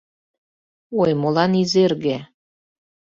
[1.01, 2.17] —Ой, молан Изерге